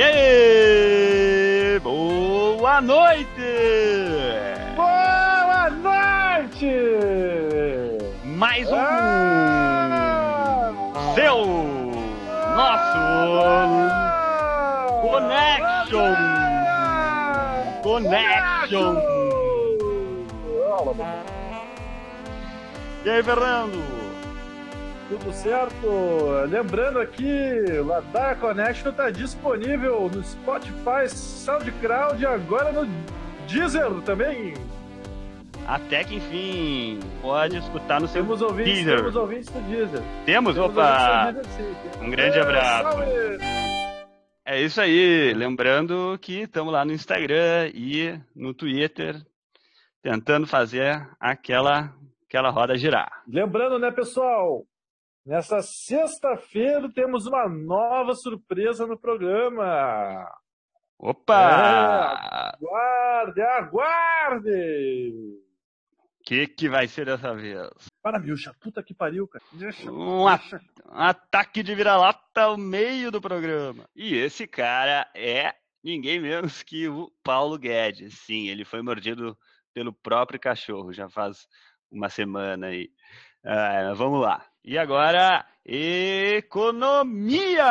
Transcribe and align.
E 0.00 0.02
aí, 0.02 1.78
boa 1.80 2.80
noite! 2.80 3.28
Boa 4.74 5.68
noite! 5.68 6.72
Mais 8.24 8.66
um 8.72 8.76
ah! 8.76 10.72
seu, 11.14 11.44
nosso 12.56 12.98
Connection! 15.02 16.16
Connection! 17.82 18.96
E 23.04 23.10
aí, 23.10 23.22
Fernando? 23.22 24.09
Tudo 25.10 25.32
certo? 25.32 26.46
Lembrando 26.48 27.00
aqui, 27.00 27.24
o 27.80 27.84
Ladar 27.84 28.38
Connection 28.38 28.90
está 28.90 29.10
disponível 29.10 30.08
no 30.08 30.22
Spotify, 30.22 31.08
SoundCloud 31.08 32.22
e 32.22 32.26
agora 32.26 32.70
no 32.70 32.86
Deezer 33.48 33.90
também. 34.02 34.54
Até 35.66 36.04
que 36.04 36.14
enfim, 36.14 37.00
pode 37.20 37.56
escutar 37.56 38.00
no 38.00 38.06
seu 38.06 38.22
temos 38.22 38.40
ouvintes, 38.40 38.72
Deezer. 38.72 38.96
Temos 38.98 39.16
ouvintes 39.16 39.48
do 39.48 39.60
Deezer. 39.62 40.02
Temos? 40.24 40.54
temos 40.54 40.70
Opa! 40.70 41.32
Deezer, 41.32 41.44
sim. 41.56 42.04
Um 42.04 42.10
grande 42.10 42.38
é, 42.38 42.42
abraço. 42.42 42.90
Salve. 42.92 43.10
É 44.44 44.62
isso 44.62 44.80
aí. 44.80 45.34
Lembrando 45.34 46.16
que 46.22 46.42
estamos 46.42 46.72
lá 46.72 46.84
no 46.84 46.92
Instagram 46.92 47.68
e 47.74 48.16
no 48.32 48.54
Twitter 48.54 49.20
tentando 50.00 50.46
fazer 50.46 51.04
aquela 51.18 51.92
aquela 52.28 52.50
roda 52.50 52.78
girar. 52.78 53.10
Lembrando, 53.26 53.76
né, 53.76 53.90
pessoal? 53.90 54.64
Nessa 55.24 55.60
sexta-feira 55.60 56.90
temos 56.92 57.26
uma 57.26 57.48
nova 57.48 58.14
surpresa 58.14 58.86
no 58.86 58.98
programa. 58.98 60.26
Opa! 60.98 61.34
É, 61.34 62.56
aguarde, 62.56 63.40
aguarde! 63.42 65.40
O 66.20 66.22
que, 66.24 66.46
que 66.46 66.68
vai 66.68 66.86
ser 66.86 67.06
dessa 67.06 67.34
vez? 67.34 67.70
Para, 68.02 68.18
Milcha, 68.18 68.54
puta 68.60 68.82
que 68.82 68.94
pariu, 68.94 69.26
cara. 69.28 69.44
Deixa, 69.52 69.90
um, 69.90 70.26
deixa. 70.26 70.60
um 70.86 70.98
ataque 70.98 71.62
de 71.62 71.74
vira-lata 71.74 72.42
ao 72.42 72.56
meio 72.56 73.10
do 73.10 73.20
programa. 73.20 73.88
E 73.94 74.14
esse 74.14 74.46
cara 74.46 75.10
é 75.14 75.54
ninguém 75.82 76.20
menos 76.20 76.62
que 76.62 76.88
o 76.88 77.10
Paulo 77.22 77.58
Guedes. 77.58 78.18
Sim, 78.20 78.48
ele 78.48 78.64
foi 78.64 78.82
mordido 78.82 79.36
pelo 79.72 79.92
próprio 79.92 80.40
cachorro 80.40 80.92
já 80.92 81.08
faz 81.08 81.46
uma 81.90 82.08
semana 82.08 82.68
aí. 82.68 82.90
Uh, 83.44 83.94
vamos 83.94 84.20
lá. 84.20 84.49
E 84.62 84.76
agora, 84.76 85.46
economia! 85.64 87.64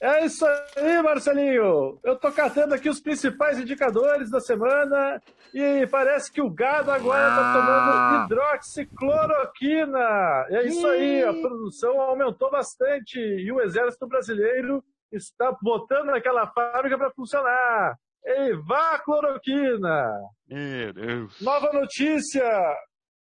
É 0.00 0.24
isso 0.24 0.46
aí, 0.76 1.02
Marcelinho! 1.02 1.98
Eu 2.04 2.16
tô 2.16 2.30
catando 2.30 2.72
aqui 2.74 2.88
os 2.88 3.00
principais 3.00 3.58
indicadores 3.58 4.30
da 4.30 4.38
semana 4.40 5.20
e 5.52 5.84
parece 5.88 6.30
que 6.30 6.40
o 6.40 6.48
gado 6.48 6.92
agora 6.92 7.28
está 7.28 7.54
tomando 7.54 8.24
hidroxicloroquina. 8.24 10.46
É 10.50 10.62
isso 10.66 10.86
aí, 10.86 11.24
a 11.24 11.32
produção 11.32 12.00
aumentou 12.00 12.48
bastante 12.50 13.18
e 13.18 13.50
o 13.50 13.60
exército 13.60 14.06
brasileiro 14.06 14.80
está 15.10 15.50
botando 15.60 16.10
aquela 16.10 16.46
fábrica 16.46 16.96
para 16.96 17.10
funcionar. 17.10 17.98
Ei, 18.24 18.52
vá 18.64 18.96
cloroquina! 19.00 20.08
Meu 20.48 20.92
Deus! 20.92 21.40
Nova 21.40 21.72
notícia! 21.72 22.46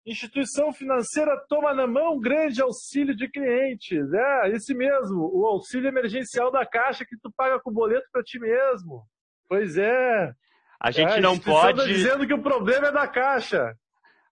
Instituição 0.06 0.74
financeira 0.74 1.42
toma 1.48 1.74
na 1.74 1.88
mão 1.88 2.20
grande 2.20 2.62
auxílio 2.62 3.16
de 3.16 3.30
clientes. 3.30 4.12
É, 4.14 4.50
esse 4.50 4.74
mesmo, 4.74 5.32
o 5.34 5.46
auxílio 5.46 5.88
emergencial 5.88 6.52
da 6.52 6.66
Caixa 6.66 7.06
que 7.06 7.18
tu 7.18 7.32
paga 7.32 7.58
com 7.62 7.72
boleto 7.72 8.06
para 8.12 8.22
ti 8.22 8.38
mesmo. 8.38 9.06
Pois 9.48 9.78
é. 9.78 10.34
A 10.78 10.92
gente 10.92 11.14
é, 11.14 11.22
não 11.22 11.38
tá 11.38 11.46
pode. 11.46 11.80
Tá 11.80 11.86
dizendo 11.86 12.28
que 12.28 12.34
o 12.34 12.42
problema 12.42 12.88
é 12.88 12.92
da 12.92 13.08
Caixa. 13.08 13.74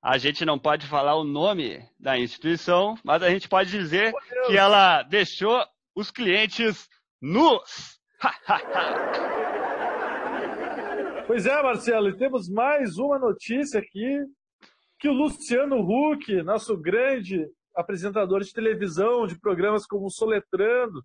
A 0.04 0.18
gente 0.18 0.44
não 0.44 0.60
pode 0.60 0.86
falar 0.88 1.16
o 1.16 1.24
nome 1.24 1.88
da 1.98 2.18
instituição, 2.18 2.96
mas 3.02 3.24
a 3.24 3.30
gente 3.30 3.48
pode 3.48 3.70
dizer 3.70 4.12
que 4.48 4.58
ela 4.58 5.04
deixou 5.04 5.64
os 5.96 6.12
clientes 6.12 6.90
nus. 7.22 7.98
pois 11.28 11.46
é, 11.46 11.64
Marcelo, 11.64 12.10
e 12.10 12.18
temos 12.18 12.50
mais 12.50 12.98
uma 12.98 13.18
notícia 13.18 13.80
aqui 13.80 14.20
que 15.02 15.10
o 15.10 15.14
Luciano 15.14 15.80
Huck, 15.82 16.44
nosso 16.44 16.78
grande 16.78 17.50
apresentador 17.76 18.42
de 18.42 18.54
televisão, 18.54 19.26
de 19.26 19.38
programas 19.38 19.88
como 19.88 20.12
Soletrando, 20.12 21.04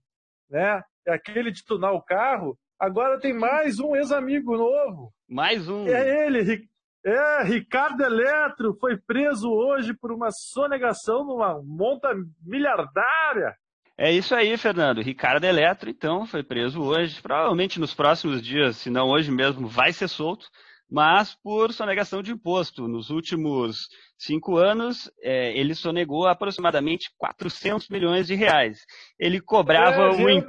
né? 0.50 0.82
É 1.06 1.14
aquele 1.14 1.50
de 1.50 1.64
tunar 1.64 1.92
o 1.92 2.02
carro, 2.02 2.58
agora 2.78 3.18
tem 3.18 3.32
mais 3.32 3.80
um 3.80 3.96
ex-amigo 3.96 4.54
novo. 4.54 5.10
Mais 5.26 5.66
um. 5.66 5.86
É 5.86 6.26
ele, 6.26 6.68
é, 7.06 7.42
Ricardo 7.44 8.02
Eletro 8.02 8.76
foi 8.78 8.98
preso 8.98 9.48
hoje 9.50 9.94
por 9.94 10.12
uma 10.12 10.30
sonegação 10.30 11.24
numa 11.24 11.58
monta 11.64 12.10
miliardária. 12.44 13.56
É 13.96 14.12
isso 14.12 14.34
aí, 14.34 14.58
Fernando. 14.58 15.00
Ricardo 15.00 15.44
Eletro, 15.44 15.88
então, 15.88 16.26
foi 16.26 16.42
preso 16.42 16.82
hoje. 16.82 17.22
Provavelmente 17.22 17.80
nos 17.80 17.94
próximos 17.94 18.42
dias, 18.42 18.76
se 18.76 18.90
não 18.90 19.08
hoje 19.08 19.30
mesmo, 19.30 19.66
vai 19.66 19.90
ser 19.90 20.08
solto 20.08 20.50
mas 20.90 21.34
por 21.34 21.72
sonegação 21.72 22.22
de 22.22 22.32
imposto. 22.32 22.86
Nos 22.86 23.10
últimos 23.10 23.88
cinco 24.16 24.56
anos, 24.56 25.10
é, 25.20 25.56
ele 25.58 25.74
sonegou 25.74 26.26
aproximadamente 26.26 27.10
400 27.18 27.88
milhões 27.88 28.26
de 28.26 28.34
reais. 28.34 28.84
Ele 29.18 29.40
cobrava, 29.40 30.02
é, 30.02 30.10
o, 30.10 30.30
in... 30.30 30.42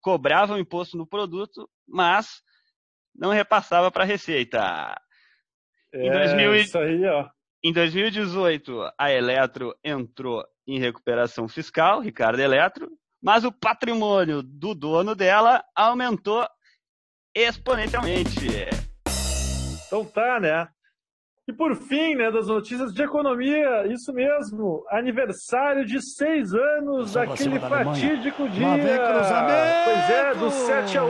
cobrava 0.00 0.54
o 0.54 0.58
imposto 0.58 0.96
no 0.96 1.06
produto, 1.06 1.68
mas 1.86 2.42
não 3.14 3.30
repassava 3.30 3.90
para 3.90 4.04
a 4.04 4.06
Receita. 4.06 4.96
É, 5.92 6.06
em, 6.06 6.10
2000... 6.10 6.54
isso 6.56 6.78
aí, 6.78 7.04
ó. 7.04 7.28
em 7.62 7.72
2018, 7.72 8.90
a 8.98 9.12
Eletro 9.12 9.74
entrou 9.84 10.44
em 10.66 10.78
recuperação 10.78 11.48
fiscal, 11.48 12.00
Ricardo 12.00 12.40
Eletro, 12.40 12.88
mas 13.20 13.44
o 13.44 13.52
patrimônio 13.52 14.42
do 14.42 14.74
dono 14.74 15.14
dela 15.14 15.62
aumentou 15.76 16.46
exponencialmente. 17.34 18.91
Então 19.92 20.06
tá, 20.06 20.40
né? 20.40 20.66
E 21.46 21.52
por 21.52 21.76
fim, 21.76 22.14
né, 22.14 22.30
das 22.30 22.46
notícias 22.46 22.94
de 22.94 23.02
economia, 23.02 23.86
isso 23.92 24.10
mesmo, 24.14 24.82
aniversário 24.88 25.84
de 25.84 26.00
seis 26.00 26.54
anos 26.54 27.12
daquele 27.12 27.60
fatídico 27.60 28.48
dia. 28.48 28.66
Pois 29.84 30.10
é, 30.10 30.34
do 30.34 30.50
7 30.50 30.96
a 30.96 31.04
1 31.04 31.08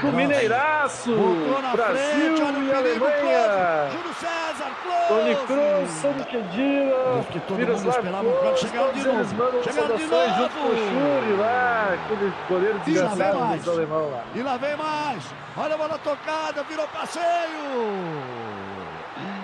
do 0.00 0.12
Mineiraço, 0.16 1.14
Brasil 1.72 2.36
frente, 2.36 2.66
e 2.66 2.72
Alemanha. 2.72 3.90
Júlio 3.92 4.14
César. 4.14 4.43
Tony 5.08 5.34
Kroos, 5.46 5.90
Sandro 5.90 6.24
Kedira, 6.24 7.24
Miroslav 7.50 8.02
Klose, 8.02 8.68
todos 8.68 9.06
eles 9.06 9.32
mandam 9.32 9.62
saudações 9.62 10.36
junto 10.36 10.54
com 10.54 10.66
o 10.68 10.76
Shuri 10.76 11.36
lá, 11.38 11.94
aquele 11.94 12.32
goleiro 12.48 12.78
desgraçado 12.80 13.56
dos 13.56 13.68
alemão 13.68 14.10
lá. 14.10 14.24
E 14.34 14.42
lá 14.42 14.56
vem 14.56 14.76
mais, 14.76 15.24
olha 15.56 15.74
a 15.74 15.78
bola 15.78 15.98
tocada, 15.98 16.62
virou 16.64 16.88
passeio. 16.88 17.24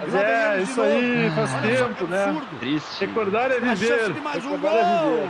Mas 0.02 0.14
é, 0.14 0.62
isso 0.62 0.80
aí 0.80 1.30
faz 1.30 1.52
tempo, 1.60 2.06
né? 2.06 2.42
Triste. 2.58 3.04
Recordar 3.04 3.50
é 3.50 3.60
viver. 3.60 4.12
Recordar 4.12 4.74
é 4.74 5.04
viver. 5.04 5.28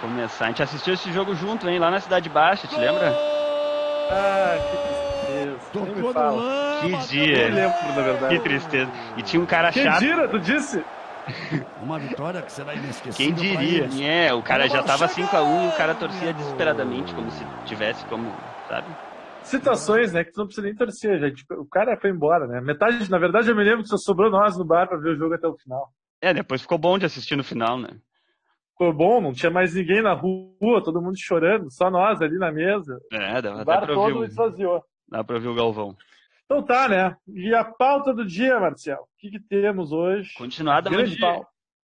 Começar. 0.00 0.44
A 0.44 0.48
gente 0.48 0.62
assistiu 0.62 0.94
esse 0.94 1.12
jogo 1.12 1.34
junto, 1.34 1.68
hein? 1.68 1.78
Lá 1.78 1.90
na 1.90 2.00
Cidade 2.00 2.28
Baixa, 2.28 2.66
te 2.66 2.76
lembra? 2.76 3.14
Ah, 4.10 4.58
que 4.58 4.76
tristeza. 4.76 5.58
Tocou 5.72 5.94
no 5.96 6.12
lama, 6.12 6.67
Que 6.80 7.06
dia. 7.08 7.48
Eu 7.48 7.54
lembro, 7.54 7.94
na 7.94 8.02
verdade. 8.02 8.36
Que 8.36 8.42
tristeza. 8.42 8.90
E 9.16 9.22
tinha 9.22 9.42
um 9.42 9.46
cara 9.46 9.72
Quem 9.72 9.84
chato. 9.84 10.00
Quem 10.00 10.28
tu 10.28 10.38
disse? 10.38 10.84
Uma 11.82 11.98
vitória 11.98 12.42
que 12.42 12.52
será 12.52 12.74
inesquecível. 12.74 13.14
Quem 13.14 13.34
diria? 13.34 13.88
É, 14.04 14.32
o 14.32 14.42
cara 14.42 14.68
já 14.68 14.82
tava 14.82 15.06
5x1 15.06 15.64
e 15.64 15.68
o 15.68 15.76
cara 15.76 15.94
torcia 15.94 16.32
desesperadamente, 16.32 17.14
como 17.14 17.30
se 17.30 17.44
tivesse 17.66 18.04
como, 18.06 18.32
sabe? 18.68 18.86
Situações, 19.42 20.12
né, 20.12 20.24
que 20.24 20.32
tu 20.32 20.38
não 20.38 20.46
precisa 20.46 20.66
nem 20.66 20.74
torcer, 20.74 21.18
gente. 21.20 21.44
O 21.52 21.66
cara 21.66 21.96
foi 21.98 22.10
embora, 22.10 22.46
né? 22.46 22.60
Metade, 22.60 23.10
na 23.10 23.18
verdade, 23.18 23.48
eu 23.48 23.56
me 23.56 23.64
lembro 23.64 23.82
que 23.82 23.88
só 23.88 23.96
sobrou 23.96 24.30
nós 24.30 24.56
no 24.56 24.64
bar 24.64 24.86
pra 24.88 24.98
ver 24.98 25.10
o 25.10 25.16
jogo 25.16 25.34
até 25.34 25.46
o 25.46 25.56
final. 25.56 25.88
É, 26.20 26.34
depois 26.34 26.60
ficou 26.60 26.78
bom 26.78 26.98
de 26.98 27.06
assistir 27.06 27.36
no 27.36 27.44
final, 27.44 27.78
né? 27.78 27.90
ficou 28.78 28.92
bom, 28.92 29.20
não 29.20 29.32
tinha 29.32 29.50
mais 29.50 29.74
ninguém 29.74 30.00
na 30.00 30.12
rua, 30.12 30.82
todo 30.84 31.02
mundo 31.02 31.18
chorando, 31.18 31.68
só 31.68 31.90
nós 31.90 32.22
ali 32.22 32.38
na 32.38 32.52
mesa. 32.52 33.00
É, 33.12 33.42
dava 33.42 33.62
o 33.62 33.64
bar 33.64 33.78
até 33.78 33.86
pra 33.86 33.94
todo 33.96 34.14
ouvir. 34.14 34.28
esvaziou. 34.28 34.84
Dá 35.08 35.24
pra 35.24 35.34
ouvir 35.34 35.48
o 35.48 35.54
Galvão. 35.54 35.96
Então 36.50 36.62
tá, 36.62 36.88
né? 36.88 37.14
E 37.28 37.54
a 37.54 37.62
pauta 37.62 38.14
do 38.14 38.24
dia, 38.24 38.58
Marcel? 38.58 39.02
O 39.02 39.06
que, 39.18 39.32
que 39.32 39.38
temos 39.38 39.92
hoje? 39.92 40.32
Continuada 40.32 40.88
onde, 40.88 41.18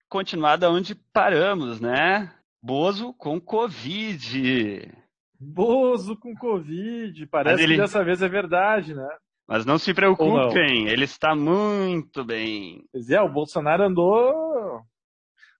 continuada 0.08 0.72
onde 0.72 0.96
paramos, 1.12 1.82
né? 1.82 2.34
Bozo 2.62 3.14
com 3.14 3.42
Covid. 3.42 4.90
Bozo 5.38 6.16
com 6.16 6.34
Covid. 6.34 7.28
Parece 7.28 7.62
ele... 7.62 7.76
que 7.76 7.82
dessa 7.82 8.06
vez 8.06 8.22
é 8.22 8.30
verdade, 8.30 8.96
né? 8.96 9.10
Mas 9.46 9.66
não 9.66 9.78
se 9.78 9.94
preocupem, 9.94 10.88
ele 10.88 11.04
está 11.04 11.36
muito 11.36 12.24
bem. 12.24 12.86
Pois 12.90 13.10
é, 13.10 13.22
o 13.22 13.28
Bolsonaro 13.28 13.84
andou 13.84 14.82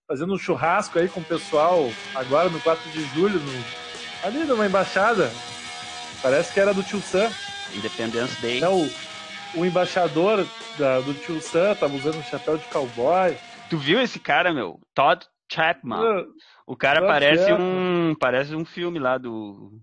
fazendo 0.08 0.34
um 0.34 0.38
churrasco 0.38 0.98
aí 0.98 1.10
com 1.10 1.20
o 1.20 1.26
pessoal 1.26 1.90
agora 2.16 2.48
no 2.48 2.62
4 2.62 2.90
de 2.92 3.04
julho, 3.08 3.38
no 3.38 3.84
Ali 4.24 4.46
numa 4.46 4.66
embaixada. 4.66 5.30
Parece 6.22 6.54
que 6.54 6.60
era 6.62 6.74
do 6.74 6.82
tio 6.82 7.02
Sam. 7.02 7.30
Independence 7.76 8.42
Day. 8.42 8.60
Não, 8.60 8.90
o, 9.56 9.66
embaixador 9.66 10.46
da, 10.78 11.00
do 11.02 11.14
tio 11.14 11.40
Sam 11.42 11.76
tava 11.76 11.96
usando 11.96 12.18
um 12.18 12.24
chapéu 12.24 12.58
de 12.58 12.66
cowboy. 12.66 13.36
Tu 13.70 13.78
viu 13.78 14.00
esse 14.00 14.20
cara, 14.20 14.54
meu? 14.54 14.80
Todd 14.94 15.26
Chapman. 15.52 16.26
O 16.66 16.76
cara 16.76 17.06
parece 17.06 17.52
um 17.54 18.16
parece 18.20 18.56
um 18.56 18.66
filme 18.66 19.00
lá 19.00 19.18
do 19.18 19.80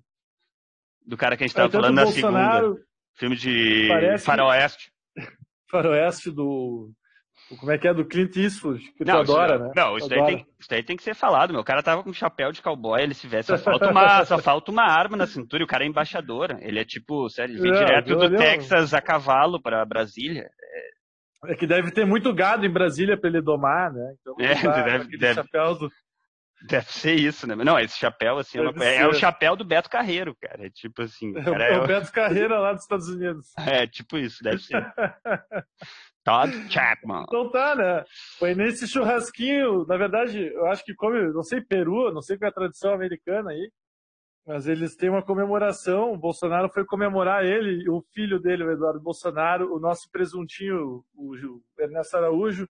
do 1.04 1.16
cara 1.16 1.36
que 1.36 1.44
a 1.44 1.46
gente 1.46 1.56
tava 1.56 1.70
falando 1.70 1.94
na 1.94 2.06
segunda. 2.06 2.76
Filme 3.14 3.36
de 3.36 3.86
parece... 3.88 4.24
faroeste. 4.24 4.92
Faroeste 5.70 6.32
do 6.32 6.90
como 7.56 7.72
é 7.72 7.78
que 7.78 7.88
é? 7.88 7.94
Do 7.94 8.04
Clint 8.04 8.36
Eastwood, 8.36 8.92
que 8.92 9.04
não, 9.04 9.24
tu 9.24 9.32
adora, 9.32 9.54
isso, 9.54 9.64
né? 9.64 9.72
Não, 9.74 9.96
isso 9.96 10.08
daí, 10.08 10.24
tem, 10.24 10.46
isso 10.58 10.68
daí, 10.68 10.82
tem, 10.82 10.96
que 10.96 11.02
ser 11.02 11.14
falado, 11.14 11.52
meu. 11.52 11.60
O 11.60 11.64
cara 11.64 11.82
tava 11.82 12.02
com 12.02 12.10
um 12.10 12.14
chapéu 12.14 12.52
de 12.52 12.62
cowboy, 12.62 13.02
ele 13.02 13.14
se 13.14 13.26
veste, 13.26 13.50
só 13.50 13.58
falta 13.58 13.90
uma, 13.90 14.24
só 14.26 14.38
falta 14.38 14.70
uma 14.70 14.84
arma 14.84 15.16
na 15.16 15.26
cintura 15.26 15.62
e 15.62 15.64
o 15.64 15.68
cara 15.68 15.84
é 15.84 15.86
embaixador. 15.88 16.56
Ele 16.60 16.78
é 16.78 16.84
tipo, 16.84 17.28
sério, 17.28 17.54
ele 17.54 17.62
vem 17.62 17.72
é, 17.72 17.84
direto 17.84 18.16
do 18.16 18.36
Texas 18.36 18.94
a 18.94 19.00
cavalo 19.00 19.60
para 19.60 19.84
Brasília. 19.84 20.48
É... 21.44 21.52
é... 21.52 21.54
que 21.56 21.66
deve 21.66 21.90
ter 21.90 22.06
muito 22.06 22.32
gado 22.32 22.64
em 22.64 22.70
Brasília 22.70 23.18
para 23.18 23.28
ele 23.28 23.42
domar, 23.42 23.92
né? 23.92 24.14
Então, 24.20 24.36
é, 24.38 24.82
deve, 24.84 25.18
deve, 25.18 25.34
chapéu 25.34 25.74
do... 25.74 25.90
Deve 26.68 26.92
ser 26.92 27.14
isso, 27.14 27.46
né? 27.46 27.56
Não, 27.56 27.78
esse 27.78 27.98
chapéu, 27.98 28.38
assim, 28.38 28.58
é, 28.58 28.60
uma... 28.60 28.84
é, 28.84 29.06
o 29.06 29.14
chapéu 29.14 29.56
do 29.56 29.64
Beto 29.64 29.88
Carreiro, 29.88 30.36
cara. 30.40 30.66
É 30.66 30.70
tipo 30.70 31.02
assim. 31.02 31.32
Cara, 31.42 31.64
é, 31.64 31.78
o, 31.78 31.80
é 31.80 31.84
o 31.84 31.86
Beto 31.86 32.12
Carreiro 32.12 32.60
lá 32.60 32.74
dos 32.74 32.82
Estados 32.82 33.08
Unidos. 33.08 33.46
É, 33.58 33.86
tipo 33.86 34.18
isso, 34.18 34.42
deve 34.42 34.58
ser. 34.58 34.76
Todd 36.24 36.52
Chapman. 36.70 37.24
Então 37.26 37.50
tá, 37.50 37.74
né? 37.74 38.04
Foi 38.38 38.54
nesse 38.54 38.86
churrasquinho, 38.86 39.86
na 39.86 39.96
verdade, 39.96 40.40
eu 40.40 40.66
acho 40.66 40.84
que 40.84 40.94
come, 40.94 41.32
não 41.32 41.42
sei, 41.42 41.60
Peru, 41.60 42.12
não 42.12 42.20
sei 42.20 42.36
qual 42.36 42.48
é 42.48 42.50
a 42.50 42.54
tradição 42.54 42.92
americana 42.92 43.50
aí, 43.50 43.70
mas 44.46 44.66
eles 44.66 44.96
têm 44.96 45.10
uma 45.10 45.22
comemoração, 45.22 46.12
o 46.12 46.18
Bolsonaro 46.18 46.68
foi 46.68 46.84
comemorar 46.84 47.44
ele, 47.44 47.88
o 47.88 48.02
filho 48.12 48.40
dele, 48.40 48.64
o 48.64 48.70
Eduardo 48.70 49.00
Bolsonaro, 49.00 49.74
o 49.74 49.80
nosso 49.80 50.10
presuntinho, 50.10 51.04
o 51.14 51.60
Ernesto 51.78 52.16
Araújo, 52.16 52.68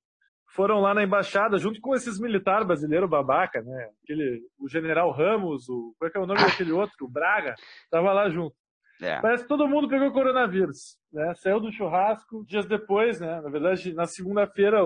foram 0.53 0.81
lá 0.81 0.93
na 0.93 1.03
embaixada, 1.03 1.59
junto 1.59 1.81
com 1.81 1.95
esses 1.95 2.19
militares 2.19 2.67
brasileiros 2.67 3.09
babaca, 3.09 3.63
né? 3.63 3.91
Aquele, 4.03 4.43
o 4.59 4.69
general 4.69 5.11
Ramos, 5.13 5.69
o, 5.69 5.95
qual 5.97 6.11
é, 6.13 6.19
é 6.19 6.21
o 6.21 6.27
nome 6.27 6.41
daquele 6.41 6.73
outro? 6.73 7.07
O 7.07 7.09
Braga, 7.09 7.55
tava 7.89 8.13
lá 8.13 8.29
junto. 8.29 8.55
É. 9.01 9.21
Parece 9.21 9.45
que 9.45 9.49
todo 9.49 9.69
mundo 9.69 9.89
pegou 9.89 10.13
coronavírus, 10.13 10.99
né? 11.13 11.33
Saiu 11.35 11.61
do 11.61 11.73
churrasco 11.73 12.45
dias 12.45 12.67
depois, 12.67 13.21
né? 13.21 13.41
Na 13.41 13.49
verdade, 13.49 13.95
na 13.95 14.07
segunda-feira 14.07 14.81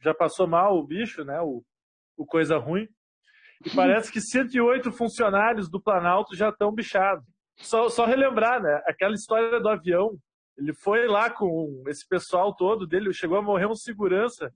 já 0.00 0.12
passou 0.12 0.46
mal 0.46 0.78
o 0.78 0.86
bicho, 0.86 1.24
né? 1.24 1.40
O, 1.40 1.62
o 2.16 2.26
coisa 2.26 2.58
ruim. 2.58 2.88
E 3.64 3.70
parece 3.70 4.12
que 4.12 4.20
108 4.20 4.92
funcionários 4.92 5.68
do 5.68 5.80
Planalto 5.80 6.36
já 6.36 6.50
estão 6.50 6.72
bichados. 6.72 7.24
Só, 7.56 7.88
só 7.88 8.04
relembrar, 8.04 8.62
né? 8.62 8.82
Aquela 8.86 9.14
história 9.14 9.58
do 9.60 9.68
avião. 9.68 10.16
Ele 10.56 10.72
foi 10.72 11.06
lá 11.06 11.30
com 11.30 11.82
esse 11.86 12.06
pessoal 12.06 12.54
todo 12.54 12.86
dele, 12.86 13.12
chegou 13.12 13.38
a 13.38 13.42
morrer 13.42 13.66
um 13.66 13.74
segurança 13.74 14.52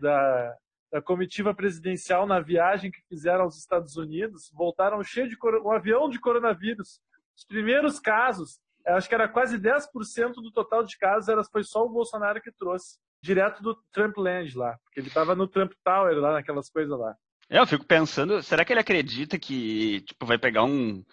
da, 0.00 0.54
da 0.92 1.02
comitiva 1.02 1.54
presidencial 1.54 2.26
na 2.26 2.40
viagem 2.40 2.90
que 2.90 3.00
fizeram 3.08 3.44
aos 3.44 3.58
Estados 3.58 3.96
Unidos. 3.96 4.50
Voltaram 4.52 5.02
cheio 5.02 5.28
de 5.28 5.36
um 5.64 5.72
avião 5.72 6.08
de 6.08 6.20
coronavírus. 6.20 7.00
Os 7.36 7.44
primeiros 7.44 7.98
casos, 7.98 8.58
acho 8.86 9.08
que 9.08 9.14
era 9.14 9.28
quase 9.28 9.58
10% 9.58 10.34
do 10.34 10.52
total 10.52 10.84
de 10.84 10.96
casos, 10.98 11.28
era, 11.28 11.42
foi 11.44 11.62
só 11.64 11.84
o 11.84 11.88
Bolsonaro 11.88 12.40
que 12.40 12.52
trouxe, 12.52 12.98
direto 13.22 13.62
do 13.62 13.74
Trump 13.92 14.16
Land 14.16 14.56
lá, 14.56 14.76
porque 14.84 15.00
ele 15.00 15.08
estava 15.08 15.34
no 15.34 15.48
Trump 15.48 15.72
Tower 15.82 16.16
lá, 16.18 16.34
naquelas 16.34 16.70
coisas 16.70 16.98
lá. 16.98 17.14
É, 17.48 17.58
eu 17.58 17.66
fico 17.66 17.84
pensando, 17.84 18.42
será 18.42 18.64
que 18.64 18.72
ele 18.72 18.80
acredita 18.80 19.38
que 19.38 20.00
tipo, 20.02 20.26
vai 20.26 20.38
pegar 20.38 20.64
um, 20.64 21.04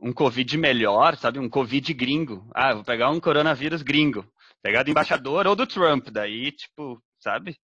um 0.00 0.12
Covid 0.12 0.56
melhor, 0.56 1.16
sabe? 1.16 1.38
Um 1.38 1.48
Covid 1.48 1.92
gringo. 1.94 2.48
Ah, 2.54 2.74
vou 2.74 2.84
pegar 2.84 3.10
um 3.10 3.20
coronavírus 3.20 3.82
gringo. 3.82 4.24
Pegar 4.62 4.82
do 4.82 4.90
embaixador 4.90 5.46
ou 5.46 5.56
do 5.56 5.66
Trump. 5.66 6.08
Daí, 6.10 6.52
tipo, 6.52 7.00
sabe? 7.18 7.56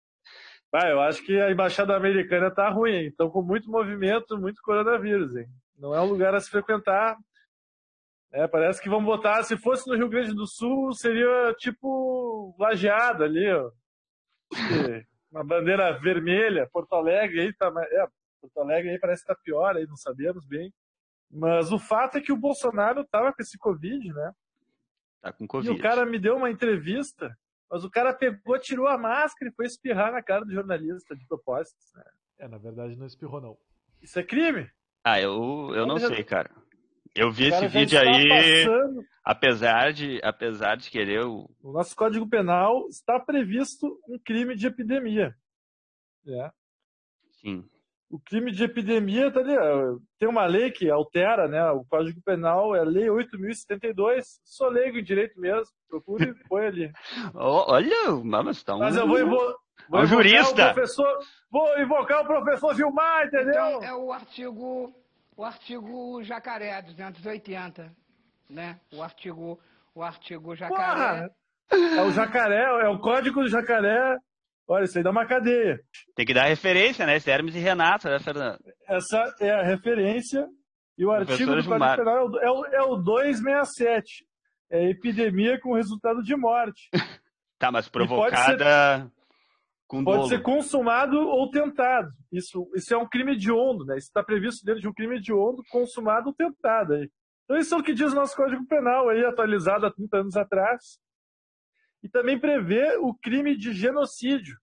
Ah, 0.74 0.90
eu 0.90 1.00
acho 1.00 1.24
que 1.24 1.40
a 1.40 1.52
embaixada 1.52 1.96
americana 1.96 2.52
tá 2.52 2.70
ruim, 2.70 3.06
então 3.06 3.30
com 3.30 3.42
muito 3.42 3.70
movimento, 3.70 4.38
muito 4.38 4.62
coronavírus, 4.62 5.34
hein? 5.38 5.46
Não 5.78 5.96
é 5.96 6.02
um 6.02 6.06
lugar 6.06 6.36
a 6.36 6.40
se 6.40 6.50
frequentar. 6.50 7.16
É, 8.36 8.46
parece 8.50 8.82
que 8.82 8.90
vão 8.90 9.02
botar, 9.02 9.44
se 9.44 9.56
fosse 9.56 9.88
no 9.88 9.96
Rio 9.96 10.10
Grande 10.10 10.36
do 10.36 10.46
Sul, 10.46 10.92
seria 10.92 11.54
tipo 11.58 12.54
lajeado 12.60 13.24
ali, 13.24 13.50
ó. 13.50 13.72
Uma 15.32 15.42
bandeira 15.42 15.98
vermelha, 16.00 16.68
Porto 16.70 16.94
Alegre 16.96 17.40
aí 17.40 17.54
tá, 17.54 17.72
é, 17.92 18.08
Porto 18.42 18.60
Alegre 18.60 18.92
aí 18.92 19.00
parece 19.00 19.22
que 19.22 19.28
tá 19.30 19.36
pior 19.42 19.78
aí, 19.78 19.88
não 19.88 19.96
sabemos 19.96 20.46
bem. 20.46 20.74
Mas 21.32 21.72
o 21.72 21.80
fato 21.80 22.18
é 22.18 22.22
que 22.22 22.34
o 22.34 22.38
Bolsonaro 22.38 23.06
tava 23.06 23.32
com 23.32 23.42
esse 23.42 23.58
Covid, 23.58 24.12
né? 24.12 24.34
Tá 25.22 25.32
com 25.32 25.48
Covid. 25.48 25.72
E 25.72 25.80
o 25.80 25.82
cara 25.82 26.06
me 26.06 26.20
deu 26.20 26.36
uma 26.36 26.52
entrevista, 26.52 27.34
mas 27.72 27.86
o 27.86 27.90
cara 27.90 28.14
pegou, 28.14 28.60
tirou 28.60 28.88
a 28.90 28.98
máscara 28.98 29.50
e 29.50 29.56
foi 29.56 29.66
espirrar 29.66 30.12
na 30.12 30.22
cara 30.22 30.44
do 30.44 30.54
jornalista 30.54 31.16
de 31.16 31.26
propósito. 31.26 31.78
Né? 31.96 32.04
É, 32.40 32.48
na 32.50 32.58
verdade 32.58 32.98
não 32.98 33.06
espirrou, 33.06 33.40
não. 33.40 33.58
Isso 34.02 34.20
é 34.20 34.24
crime? 34.24 34.70
Ah, 35.06 35.22
eu, 35.22 35.72
eu 35.74 35.88
não 35.88 35.98
sei, 35.98 36.22
cara. 36.22 36.52
Eu 37.16 37.32
vi 37.32 37.48
esse 37.48 37.68
vídeo 37.70 37.98
aí, 37.98 38.28
passando. 38.66 39.06
apesar 39.24 39.94
de, 39.94 40.20
apesar 40.22 40.76
de 40.76 40.92
querer 40.92 41.24
o... 41.24 41.50
o 41.64 41.72
nosso 41.72 41.96
Código 41.96 42.28
Penal 42.28 42.88
está 42.90 43.18
previsto 43.18 43.98
um 44.10 44.20
crime 44.20 44.54
de 44.54 44.68
epidemia. 44.68 45.34
É. 46.28 46.52
Sim. 47.40 47.64
O 48.10 48.20
crime 48.20 48.52
de 48.52 48.64
epidemia 48.64 49.32
tá 49.32 49.40
ali, 49.40 49.56
tem 50.20 50.28
uma 50.28 50.46
lei 50.46 50.72
que 50.72 50.90
altera, 50.90 51.48
né? 51.48 51.72
O 51.72 51.86
Código 51.86 52.22
Penal 52.22 52.76
é 52.76 52.80
a 52.80 52.84
Lei 52.84 53.10
8072. 53.10 54.40
Sou 54.44 54.70
leigo 54.70 54.98
em 54.98 55.04
direito 55.04 55.40
mesmo. 55.40 55.74
Procure 55.90 56.30
e 56.30 56.48
põe 56.48 56.66
ali. 56.68 56.92
Olha, 57.34 58.24
mas 58.24 58.64
tá 58.64 58.76
um. 58.76 58.80
Mas 58.80 58.96
eu 58.96 59.08
vou, 59.08 59.18
vou, 59.28 59.56
vou 59.90 60.02
um 60.02 60.06
jurista. 60.06 60.74
Professor, 60.74 61.20
vou 61.50 61.80
invocar 61.80 62.22
o 62.22 62.28
professor 62.28 62.76
Gilmar, 62.76 63.26
entendeu? 63.26 63.52
Então, 63.52 63.84
é 63.84 63.94
o 63.96 64.14
artigo 64.14 64.94
o 65.38 65.44
artigo 65.44 66.24
jacaré 66.24 66.82
280, 66.82 67.92
né? 68.50 68.80
O 68.92 69.02
artigo, 69.02 69.60
o 69.94 70.04
artigo 70.04 70.56
jacaré. 70.56 71.30
Porra! 71.70 71.98
É 71.98 72.02
o 72.02 72.12
jacaré, 72.12 72.64
é 72.86 72.90
o 72.90 73.00
código 73.00 73.42
do 73.42 73.50
jacaré. 73.50 74.18
Olha, 74.68 74.86
isso 74.86 74.98
aí 74.98 75.04
dá 75.04 75.12
uma 75.12 75.26
cadeia. 75.26 75.80
Tem 76.16 76.26
que 76.26 76.34
dar 76.34 76.46
referência, 76.46 77.06
né? 77.06 77.18
Esse 77.18 77.30
Hermes 77.30 77.56
e 77.56 77.60
Renato, 77.60 78.08
né, 78.08 78.20
Fernando? 78.20 78.60
Essa 78.88 79.36
é 79.40 79.52
a 79.52 79.64
referência. 79.64 80.48
E 80.98 81.06
o 81.06 81.12
artigo 81.12 81.56
do 81.56 81.64
Código 81.64 81.96
Penal 81.96 82.40
é 82.40 82.52
o, 82.52 82.66
é 82.66 82.82
o 82.84 82.96
267. 82.96 84.26
É 84.72 84.90
epidemia 84.90 85.60
com 85.60 85.76
resultado 85.76 86.24
de 86.24 86.36
morte. 86.36 86.90
tá, 87.60 87.72
mas 87.72 87.88
provocada 87.88 89.12
com 89.88 90.04
Pode 90.04 90.18
dolo. 90.18 90.30
ser 90.30 90.42
consumado 90.42 91.18
ou 91.18 91.50
tentado. 91.50 92.12
Isso, 92.32 92.70
isso 92.76 92.94
é 92.94 92.98
um 92.98 93.08
crime 93.08 93.34
hediondo, 93.34 93.86
né? 93.86 93.98
Isso 93.98 94.08
está 94.08 94.24
previsto 94.24 94.66
dentro 94.66 94.82
de 94.82 94.88
um 94.88 94.94
crime 94.94 95.18
hediondo, 95.18 95.64
consumado 95.70 96.28
ou 96.28 96.34
tentado. 96.34 96.94
Aí. 96.94 97.10
Então 97.44 97.58
isso 97.58 97.76
é 97.76 97.78
o 97.78 97.84
que 97.84 97.94
diz 97.94 98.12
o 98.12 98.16
nosso 98.16 98.36
Código 98.36 98.66
Penal, 98.68 99.10
aí, 99.10 99.24
atualizado 99.24 99.86
há 99.86 99.92
30 99.92 100.18
anos 100.18 100.36
atrás. 100.36 101.00
E 102.04 102.10
também 102.10 102.40
prevê 102.40 102.98
o 102.98 103.14
crime 103.14 103.56
de 103.56 103.74
genocídio. 103.74 104.58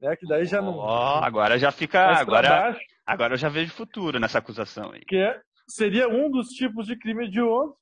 Né? 0.00 0.14
Que 0.16 0.26
daí 0.26 0.44
já 0.44 0.60
não. 0.60 0.76
Oh, 0.76 1.24
agora 1.24 1.58
já 1.58 1.70
fica. 1.70 2.00
Agora, 2.18 2.78
agora 3.06 3.34
eu 3.34 3.38
já 3.38 3.48
vejo 3.48 3.72
futuro 3.72 4.18
nessa 4.18 4.38
acusação 4.38 4.92
aí. 4.92 5.00
Que 5.00 5.16
é, 5.16 5.40
seria 5.66 6.08
um 6.08 6.30
dos 6.30 6.48
tipos 6.48 6.86
de 6.86 6.96
crime 6.96 7.26
hediondo. 7.26 7.74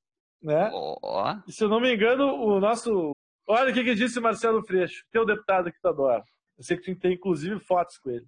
Né? 0.42 0.70
Oh. 0.72 1.40
E 1.48 1.52
se 1.52 1.64
eu 1.64 1.68
não 1.68 1.80
me 1.80 1.92
engano, 1.94 2.26
o 2.34 2.60
nosso. 2.60 3.12
Olha 3.46 3.70
o 3.70 3.74
que, 3.74 3.84
que 3.84 3.94
disse 3.94 4.20
Marcelo 4.20 4.64
Freixo, 4.64 5.04
teu 5.10 5.26
deputado 5.26 5.70
que 5.70 5.80
tu 5.80 5.88
adora. 5.88 6.24
Eu 6.56 6.64
sei 6.64 6.76
que 6.76 6.94
tem 6.94 7.14
inclusive 7.14 7.58
fotos 7.60 7.98
com 7.98 8.10
ele. 8.10 8.26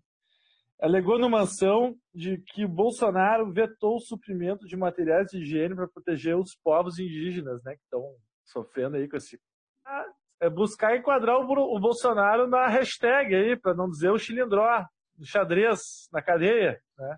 Alegou 0.80 1.18
numa 1.18 1.42
ação 1.42 1.96
de 2.14 2.38
que 2.38 2.66
Bolsonaro 2.66 3.50
vetou 3.50 3.96
o 3.96 4.00
suprimento 4.00 4.66
de 4.66 4.76
materiais 4.76 5.28
de 5.28 5.38
higiene 5.38 5.74
para 5.74 5.88
proteger 5.88 6.36
os 6.36 6.54
povos 6.54 6.98
indígenas, 6.98 7.62
né, 7.64 7.74
que 7.76 7.82
estão 7.82 8.02
sofrendo 8.44 8.96
aí 8.96 9.08
com 9.08 9.16
esse. 9.16 9.40
Ah, 9.84 10.04
é 10.40 10.50
buscar 10.50 10.96
enquadrar 10.96 11.38
o, 11.38 11.80
Bolsonaro 11.80 12.46
na 12.46 12.66
hashtag 12.66 13.34
aí, 13.34 13.56
para 13.56 13.72
não 13.72 13.88
dizer 13.88 14.10
o 14.10 14.18
chilindró, 14.18 14.84
no 15.16 15.24
xadrez, 15.24 16.08
na 16.12 16.20
cadeia, 16.20 16.78
né? 16.98 17.16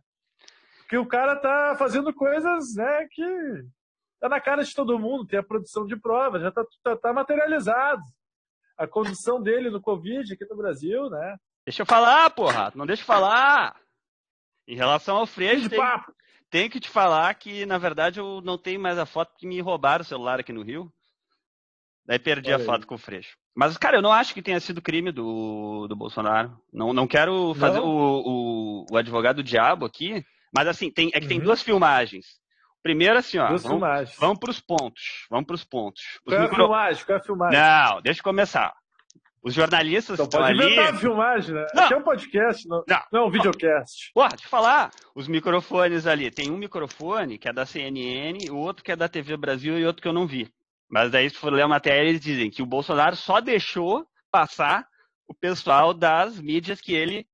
Porque 0.80 0.96
o 0.96 1.06
cara 1.06 1.34
tá 1.34 1.74
fazendo 1.76 2.14
coisas, 2.14 2.76
né, 2.76 3.08
que 3.10 3.24
tá 4.20 4.28
na 4.28 4.40
cara 4.40 4.62
de 4.62 4.72
todo 4.72 4.98
mundo, 4.98 5.26
tem 5.26 5.38
a 5.38 5.42
produção 5.42 5.84
de 5.84 5.96
provas, 5.96 6.42
já 6.42 6.52
tá, 6.52 6.64
tá, 6.82 6.96
tá 6.96 7.12
materializado 7.12 8.02
a 8.78 8.86
condição 8.86 9.42
dele 9.42 9.68
no 9.68 9.80
Covid 9.80 10.32
aqui 10.32 10.46
no 10.48 10.56
Brasil, 10.56 11.10
né? 11.10 11.36
Deixa 11.66 11.82
eu 11.82 11.86
falar, 11.86 12.30
porra, 12.30 12.72
não 12.74 12.86
deixa 12.86 13.02
eu 13.02 13.06
falar. 13.06 13.76
Em 14.66 14.76
relação 14.76 15.16
ao 15.16 15.26
Freixo, 15.26 15.68
tem, 15.68 15.80
tem, 16.50 16.70
que 16.70 16.78
te 16.78 16.88
falar 16.88 17.34
que, 17.34 17.66
na 17.66 17.78
verdade, 17.78 18.20
eu 18.20 18.40
não 18.42 18.56
tenho 18.56 18.80
mais 18.80 18.98
a 18.98 19.04
foto 19.04 19.32
porque 19.32 19.46
me 19.46 19.60
roubaram 19.60 20.02
o 20.02 20.06
celular 20.06 20.38
aqui 20.38 20.52
no 20.52 20.62
Rio. 20.62 20.92
Daí 22.06 22.18
perdi 22.18 22.52
Olha 22.52 22.62
a 22.62 22.64
foto 22.64 22.82
aí. 22.82 22.86
com 22.86 22.94
o 22.94 22.98
Freixo. 22.98 23.36
Mas, 23.54 23.76
cara, 23.76 23.98
eu 23.98 24.02
não 24.02 24.12
acho 24.12 24.32
que 24.32 24.40
tenha 24.40 24.60
sido 24.60 24.80
crime 24.80 25.10
do, 25.10 25.86
do 25.88 25.96
Bolsonaro. 25.96 26.58
Não, 26.72 26.92
não 26.92 27.06
quero 27.06 27.54
fazer 27.54 27.80
não. 27.80 27.86
O, 27.86 28.84
o, 28.84 28.86
o, 28.92 28.96
advogado 28.96 29.36
do 29.36 29.42
diabo 29.42 29.84
aqui, 29.84 30.24
mas 30.54 30.68
assim, 30.68 30.90
tem, 30.90 31.08
é 31.08 31.18
que 31.18 31.22
uhum. 31.22 31.28
tem 31.28 31.40
duas 31.40 31.60
filmagens. 31.60 32.38
Primeiro 32.88 33.18
assim, 33.18 33.38
ó. 33.38 33.48
Duas 33.48 33.62
Vamos, 33.62 33.78
filmagens. 33.78 34.16
vamos 34.18 34.38
pros 34.38 34.60
pontos. 34.60 35.02
Vamos 35.30 35.46
pros 35.46 35.64
pontos. 35.64 36.02
Os 36.24 36.32
Qual 36.32 36.34
é 36.34 36.38
a 36.38 36.42
micro- 36.42 36.56
filmagem? 36.56 37.04
Qual 37.04 37.16
é 37.16 37.20
a 37.20 37.22
filmagem? 37.24 37.60
Não, 37.60 38.00
deixa 38.02 38.20
eu 38.20 38.24
começar. 38.24 38.74
Os 39.42 39.54
jornalistas 39.54 40.14
Então 40.14 40.24
estão 40.24 40.40
pode 40.40 40.52
ali. 40.52 40.64
inventar 40.72 40.94
a 40.94 40.98
filmagem, 40.98 41.54
né? 41.54 41.66
Não. 41.74 41.84
Aqui 41.84 41.94
é 41.94 41.96
um 41.96 42.02
podcast, 42.02 42.66
não, 42.68 42.82
Não. 42.88 43.02
não 43.12 43.20
é 43.20 43.24
um 43.26 43.30
videocast. 43.30 44.10
Porra, 44.12 44.30
deixa 44.30 44.46
eu 44.46 44.48
falar. 44.50 44.90
Os 45.14 45.28
microfones 45.28 46.06
ali. 46.06 46.30
Tem 46.30 46.50
um 46.50 46.56
microfone 46.56 47.38
que 47.38 47.48
é 47.48 47.52
da 47.52 47.64
CNN, 47.66 48.50
o 48.50 48.56
outro 48.56 48.82
que 48.82 48.90
é 48.90 48.96
da 48.96 49.08
TV 49.08 49.36
Brasil 49.36 49.78
e 49.78 49.84
outro 49.86 50.02
que 50.02 50.08
eu 50.08 50.12
não 50.12 50.26
vi. 50.26 50.50
Mas 50.90 51.10
daí, 51.10 51.28
se 51.30 51.36
for 51.36 51.52
ler 51.52 51.62
a 51.62 51.68
matéria, 51.68 52.08
eles 52.08 52.20
dizem 52.20 52.50
que 52.50 52.62
o 52.62 52.66
Bolsonaro 52.66 53.14
só 53.14 53.40
deixou 53.40 54.06
passar 54.32 54.86
o 55.28 55.34
pessoal 55.34 55.92
das 55.94 56.40
mídias 56.40 56.80
que 56.80 56.94
ele 56.94 57.26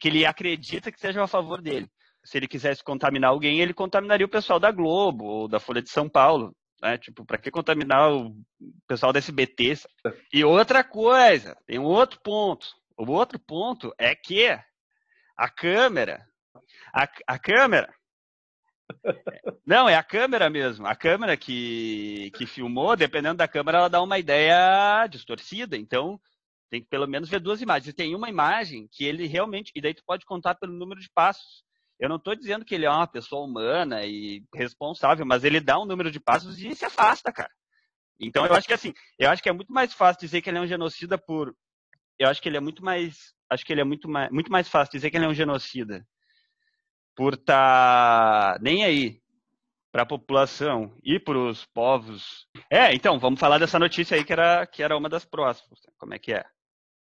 que 0.00 0.08
ele 0.08 0.26
acredita 0.26 0.92
que 0.92 1.00
sejam 1.00 1.22
a 1.22 1.28
favor 1.28 1.62
dele. 1.62 1.88
Se 2.26 2.36
ele 2.36 2.48
quisesse 2.48 2.82
contaminar 2.82 3.30
alguém, 3.30 3.60
ele 3.60 3.72
contaminaria 3.72 4.26
o 4.26 4.30
pessoal 4.30 4.58
da 4.58 4.70
Globo 4.70 5.24
ou 5.24 5.48
da 5.48 5.60
Folha 5.60 5.80
de 5.80 5.88
São 5.88 6.08
Paulo. 6.08 6.54
Né? 6.82 6.98
Tipo, 6.98 7.24
para 7.24 7.38
que 7.38 7.50
contaminar 7.50 8.12
o 8.12 8.36
pessoal 8.86 9.12
da 9.12 9.18
SBT? 9.18 9.74
E 10.32 10.44
outra 10.44 10.82
coisa, 10.82 11.56
tem 11.66 11.78
um 11.78 11.84
outro 11.84 12.20
ponto. 12.20 12.66
O 12.98 13.10
outro 13.12 13.38
ponto 13.38 13.94
é 13.98 14.14
que 14.14 14.48
a 15.36 15.48
câmera, 15.48 16.26
a, 16.92 17.08
a 17.26 17.38
câmera, 17.38 17.94
não, 19.64 19.88
é 19.88 19.94
a 19.94 20.02
câmera 20.02 20.50
mesmo. 20.50 20.86
A 20.86 20.94
câmera 20.94 21.36
que, 21.36 22.30
que 22.36 22.46
filmou, 22.46 22.96
dependendo 22.96 23.36
da 23.36 23.48
câmera, 23.48 23.78
ela 23.78 23.88
dá 23.88 24.02
uma 24.02 24.18
ideia 24.18 25.06
distorcida. 25.06 25.76
Então, 25.76 26.20
tem 26.70 26.80
que 26.82 26.88
pelo 26.88 27.06
menos 27.06 27.28
ver 27.28 27.40
duas 27.40 27.60
imagens. 27.60 27.88
E 27.88 27.92
tem 27.92 28.14
uma 28.14 28.28
imagem 28.28 28.88
que 28.90 29.04
ele 29.04 29.26
realmente. 29.26 29.72
E 29.74 29.80
daí 29.80 29.94
tu 29.94 30.02
pode 30.04 30.24
contar 30.24 30.54
pelo 30.54 30.72
número 30.72 31.00
de 31.00 31.10
passos. 31.14 31.64
Eu 31.98 32.08
não 32.08 32.16
estou 32.16 32.34
dizendo 32.34 32.64
que 32.64 32.74
ele 32.74 32.84
é 32.84 32.90
uma 32.90 33.06
pessoa 33.06 33.44
humana 33.44 34.04
e 34.04 34.44
responsável, 34.54 35.24
mas 35.24 35.44
ele 35.44 35.60
dá 35.60 35.78
um 35.78 35.86
número 35.86 36.10
de 36.10 36.20
passos 36.20 36.58
e 36.58 36.74
se 36.74 36.84
afasta, 36.84 37.32
cara. 37.32 37.50
Então 38.20 38.46
eu 38.46 38.54
acho 38.54 38.66
que 38.66 38.74
assim, 38.74 38.92
eu 39.18 39.30
acho 39.30 39.42
que 39.42 39.48
é 39.48 39.52
muito 39.52 39.72
mais 39.72 39.92
fácil 39.92 40.20
dizer 40.20 40.40
que 40.40 40.50
ele 40.50 40.58
é 40.58 40.60
um 40.60 40.66
genocida 40.66 41.18
por. 41.18 41.54
Eu 42.18 42.28
acho 42.28 42.40
que 42.40 42.48
ele 42.48 42.56
é 42.56 42.60
muito 42.60 42.84
mais. 42.84 43.34
Acho 43.50 43.64
que 43.64 43.72
ele 43.72 43.80
é 43.80 43.84
muito 43.84 44.08
mais, 44.08 44.30
muito 44.30 44.50
mais 44.50 44.68
fácil 44.68 44.92
dizer 44.92 45.10
que 45.10 45.16
ele 45.16 45.26
é 45.26 45.28
um 45.28 45.34
genocida 45.34 46.06
por 47.14 47.34
estar 47.34 48.58
nem 48.60 48.84
aí 48.84 49.20
para 49.90 50.02
a 50.02 50.06
população 50.06 50.94
e 51.02 51.18
para 51.18 51.38
os 51.38 51.64
povos. 51.64 52.46
É, 52.70 52.94
então, 52.94 53.18
vamos 53.18 53.40
falar 53.40 53.56
dessa 53.56 53.78
notícia 53.78 54.14
aí 54.14 54.24
que 54.24 54.32
era, 54.32 54.66
que 54.66 54.82
era 54.82 54.96
uma 54.96 55.08
das 55.08 55.24
próximas. 55.24 55.80
Como 55.96 56.12
é 56.12 56.18
que 56.18 56.34
é? 56.34 56.44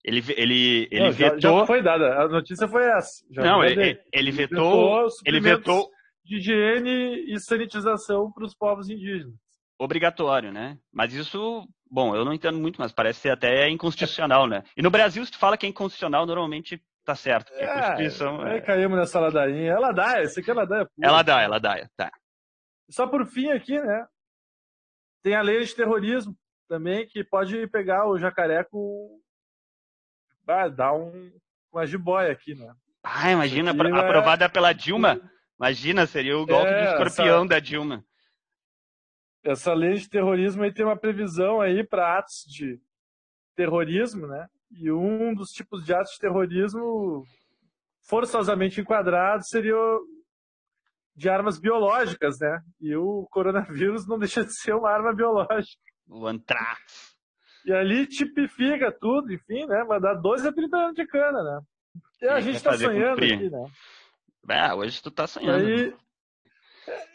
Ele, 0.06 0.22
ele, 0.36 0.88
ele 0.90 1.04
Não, 1.06 1.12
já- 1.12 1.30
vetou. 1.34 1.58
Já, 1.60 1.66
foi 1.66 1.82
dada. 1.82 2.22
A 2.22 2.28
notícia 2.28 2.68
foi 2.68 2.84
essa. 2.86 3.24
Já 3.28 3.42
não, 3.42 3.64
ele, 3.64 4.00
ele 4.12 4.30
vetou. 4.30 5.08
Ele 5.24 5.40
vetou 5.40 5.90
de 6.24 6.36
higiene 6.36 7.24
e 7.32 7.38
sanitização 7.40 8.30
para 8.32 8.44
os 8.44 8.54
povos 8.54 8.88
indígenas. 8.88 9.34
obrigatório, 9.78 10.52
né? 10.52 10.78
Mas 10.92 11.12
isso, 11.12 11.66
bom, 11.90 12.14
eu 12.16 12.24
não 12.24 12.32
entendo 12.32 12.56
muito, 12.58 12.80
mas 12.80 12.92
parece 12.92 13.20
ser 13.20 13.30
até 13.30 13.68
inconstitucional, 13.68 14.46
né? 14.46 14.62
E 14.76 14.82
no 14.82 14.90
Brasil, 14.90 15.24
se 15.26 15.32
tu 15.32 15.38
fala 15.38 15.56
que 15.56 15.66
é 15.66 15.68
inconstitucional, 15.68 16.24
normalmente 16.24 16.80
tá 17.04 17.14
certo. 17.16 17.48
Porque 17.50 17.64
a 17.64 17.74
Constituição. 17.96 18.46
é- 18.46 18.60
caímos 18.60 18.96
nessa 18.98 19.18
ladainha. 19.20 19.72
Ela 19.72 19.90
dá, 19.92 20.22
esse 20.22 20.38
aqui 20.40 20.50
ela 20.50 20.64
dá. 20.64 20.76
é 20.76 20.84
puro. 20.84 20.92
Ela 21.02 21.22
dá, 21.22 21.42
ela 21.42 21.58
dá, 21.58 21.88
tá. 21.96 22.10
Só 22.88 23.08
por 23.08 23.26
fim 23.26 23.50
aqui, 23.50 23.76
né? 23.80 24.06
Tem 25.22 25.34
a 25.34 25.42
lei 25.42 25.64
de 25.64 25.74
terrorismo 25.74 26.32
também, 26.68 27.06
que 27.08 27.24
pode 27.24 27.66
pegar 27.68 28.08
o 28.08 28.16
jacaré 28.18 28.62
com. 28.64 29.18
Ah, 30.46 30.68
dar 30.68 30.92
um, 30.94 31.32
uma 31.72 31.86
jiboia 31.86 32.32
aqui, 32.32 32.54
né? 32.54 32.72
Ah, 33.02 33.30
imagina, 33.32 33.70
é- 33.70 34.00
aprovada 34.00 34.48
pela 34.48 34.72
Dilma. 34.72 35.20
Imagina, 35.58 36.06
seria 36.06 36.36
o 36.38 36.46
golpe 36.46 36.70
É, 36.70 36.84
do 36.84 36.90
escorpião 36.90 37.38
essa- 37.38 37.48
da 37.48 37.58
Dilma. 37.60 38.04
Essa 39.44 39.72
lei 39.74 39.94
de 39.94 40.08
terrorismo 40.08 40.62
aí 40.64 40.72
tem 40.72 40.84
uma 40.84 40.96
previsão 40.96 41.60
aí 41.60 41.84
para 41.84 42.18
atos 42.18 42.44
de 42.48 42.80
terrorismo, 43.54 44.26
né? 44.26 44.48
E 44.72 44.90
um 44.90 45.32
dos 45.34 45.50
tipos 45.50 45.84
de 45.84 45.94
atos 45.94 46.12
de 46.14 46.18
terrorismo 46.18 47.24
forçosamente 48.02 48.80
enquadrados 48.80 49.48
seria 49.48 49.76
o 49.76 50.04
de 51.14 51.30
armas 51.30 51.58
biológicas, 51.58 52.38
né? 52.40 52.60
E 52.80 52.94
o 52.94 53.26
coronavírus 53.30 54.06
não 54.06 54.18
deixa 54.20 54.44
de 54.44 54.52
ser 54.52 54.74
uma 54.74 54.90
arma 54.90 55.14
biológica. 55.14 55.80
O 56.08 56.26
Antrax. 56.26 57.15
E 57.66 57.72
ali 57.72 58.06
tipifica 58.06 58.92
tudo, 58.92 59.32
enfim, 59.32 59.66
né? 59.66 59.82
Vai 59.84 60.00
dar 60.00 60.14
12 60.14 60.46
a 60.46 60.52
30 60.52 60.76
anos 60.76 60.94
de 60.94 61.04
cana, 61.04 61.42
né? 61.42 61.60
E 62.22 62.28
a 62.28 62.40
gente 62.40 62.60
fazer 62.60 62.86
sonhando 62.86 63.10
cumprir. 63.10 63.34
aqui, 63.34 63.50
né? 63.50 63.66
Ah, 64.48 64.74
hoje 64.76 65.02
tu 65.02 65.10
tá 65.10 65.26
sonhando. 65.26 65.66
aí, 65.66 65.92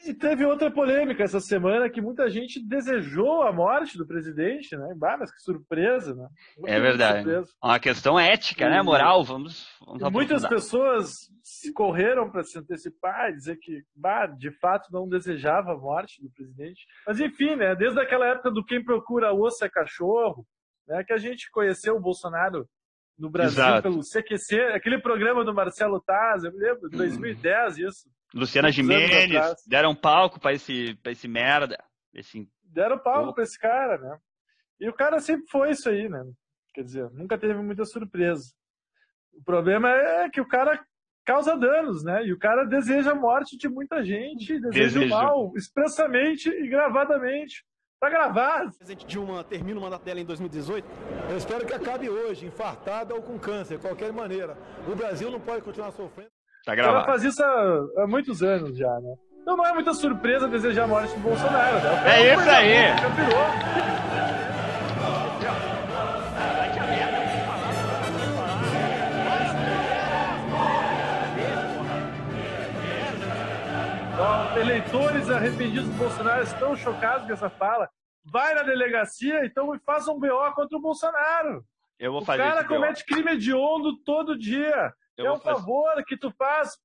e 0.05 0.13
teve 0.13 0.45
outra 0.45 0.71
polêmica 0.71 1.23
essa 1.23 1.39
semana 1.39 1.89
que 1.89 2.01
muita 2.01 2.29
gente 2.29 2.59
desejou 2.65 3.43
a 3.43 3.51
morte 3.51 3.97
do 3.97 4.05
presidente, 4.05 4.75
né? 4.75 4.93
Bah, 4.97 5.17
mas 5.17 5.31
que 5.33 5.41
surpresa, 5.41 6.13
né? 6.15 6.27
Muita 6.57 6.75
É 6.75 6.79
verdade. 6.79 7.23
surpresa. 7.23 7.51
Uma 7.63 7.79
questão 7.79 8.19
ética, 8.19 8.69
né? 8.69 8.81
Moral, 8.81 9.23
vamos. 9.23 9.67
vamos 9.85 10.11
muitas 10.11 10.45
pessoas 10.47 11.29
se 11.43 11.71
correram 11.73 12.29
para 12.29 12.43
se 12.43 12.57
antecipar 12.57 13.29
e 13.29 13.35
dizer 13.35 13.57
que, 13.57 13.83
bah, 13.95 14.27
de 14.27 14.51
fato, 14.59 14.91
não 14.91 15.07
desejava 15.07 15.71
a 15.73 15.77
morte 15.77 16.21
do 16.21 16.29
presidente. 16.31 16.85
Mas 17.07 17.19
enfim, 17.19 17.55
né? 17.55 17.75
Desde 17.75 17.99
aquela 17.99 18.27
época 18.27 18.51
do 18.51 18.63
quem 18.65 18.83
procura 18.83 19.33
osso 19.33 19.63
é 19.63 19.69
cachorro, 19.69 20.45
né? 20.87 21.03
Que 21.03 21.13
a 21.13 21.17
gente 21.17 21.49
conheceu 21.51 21.95
o 21.95 22.01
Bolsonaro 22.01 22.67
no 23.17 23.29
Brasil 23.29 23.61
Exato. 23.63 23.83
pelo 23.83 24.01
CQC, 24.01 24.59
aquele 24.73 24.99
programa 24.99 25.43
do 25.45 25.53
Marcelo 25.53 26.01
Taz, 26.01 26.43
eu 26.43 26.51
me 26.51 26.57
lembro, 26.57 26.89
2010 26.89 27.77
isso. 27.77 28.09
Luciana 28.33 28.71
Gimenez, 28.71 29.63
deram 29.67 29.95
palco 29.95 30.39
pra 30.39 30.53
esse, 30.53 30.95
pra 31.03 31.11
esse 31.11 31.27
merda. 31.27 31.77
Esse... 32.13 32.47
deram 32.63 32.97
palco 32.97 33.25
Opa. 33.25 33.33
pra 33.35 33.43
esse 33.43 33.59
cara, 33.59 33.97
né? 33.97 34.17
E 34.79 34.89
o 34.89 34.93
cara 34.93 35.19
sempre 35.19 35.45
foi 35.49 35.71
isso 35.71 35.89
aí, 35.89 36.09
né? 36.09 36.23
Quer 36.73 36.83
dizer, 36.83 37.09
nunca 37.11 37.37
teve 37.37 37.55
muita 37.55 37.85
surpresa. 37.85 38.53
O 39.33 39.43
problema 39.43 39.89
é 39.89 40.29
que 40.29 40.41
o 40.41 40.47
cara 40.47 40.83
causa 41.25 41.55
danos, 41.57 42.03
né? 42.03 42.25
E 42.25 42.33
o 42.33 42.39
cara 42.39 42.63
deseja 42.65 43.11
a 43.11 43.15
morte 43.15 43.57
de 43.57 43.69
muita 43.69 44.03
gente, 44.03 44.59
deseja 44.59 44.67
o 44.67 44.71
Deseja. 44.71 45.07
mal, 45.07 45.51
expressamente 45.55 46.49
e 46.49 46.67
gravadamente. 46.67 47.63
Tá 47.99 48.09
gravado. 48.09 48.69
O 48.69 48.77
presidente 48.77 49.05
Dilma 49.05 49.43
termina 49.43 49.79
o 49.79 49.83
mandato 49.83 50.03
dela 50.03 50.19
em 50.19 50.25
2018. 50.25 50.87
Eu 51.29 51.37
espero 51.37 51.65
que 51.65 51.73
acabe 51.73 52.09
hoje, 52.09 52.47
infartada 52.47 53.13
ou 53.13 53.21
com 53.21 53.37
câncer, 53.37 53.77
de 53.77 53.83
qualquer 53.83 54.11
maneira. 54.11 54.57
O 54.91 54.95
Brasil 54.95 55.29
não 55.29 55.39
pode 55.39 55.61
continuar 55.63 55.91
sofrendo. 55.91 56.31
Tá 56.65 56.73
O 56.73 56.75
cara 56.75 56.87
gravado. 56.87 57.05
faz 57.05 57.23
isso 57.23 57.43
há, 57.43 58.03
há 58.03 58.07
muitos 58.07 58.43
anos 58.43 58.77
já, 58.77 58.99
né? 58.99 59.13
Então 59.41 59.57
não 59.57 59.65
é 59.65 59.73
muita 59.73 59.93
surpresa 59.93 60.47
desejar 60.47 60.83
a 60.83 60.87
morte 60.87 61.13
do 61.15 61.19
Bolsonaro, 61.21 61.75
né? 61.79 61.91
O 61.91 61.95
cara 62.03 62.09
É 62.19 62.33
isso 62.33 62.49
aí. 62.49 62.97
Já 62.99 63.07
virou. 63.09 64.51
Eleitores 74.59 75.29
arrependidos 75.29 75.87
do 75.89 75.95
Bolsonaro 75.97 76.43
estão 76.43 76.75
chocados 76.75 77.25
com 77.25 77.33
essa 77.33 77.49
fala. 77.49 77.89
Vai 78.23 78.53
na 78.53 78.61
delegacia 78.63 79.45
então 79.45 79.73
e 79.73 79.79
faz 79.79 80.07
um 80.07 80.19
BO 80.19 80.53
contra 80.53 80.77
o 80.77 80.81
Bolsonaro. 80.81 81.63
Eu 81.99 82.11
vou 82.11 82.21
O 82.21 82.25
fazer 82.25 82.43
cara 82.43 82.59
esse 82.59 82.67
BO. 82.67 82.75
comete 82.75 83.05
crime 83.05 83.31
hediondo 83.31 83.97
todo 84.03 84.37
dia. 84.37 84.93
Eu 85.21 85.33
é 85.33 85.35
um 85.35 85.39
fazer- 85.39 85.55
favor 85.59 86.03
que 86.05 86.17
tu 86.17 86.31
faz 86.37 86.77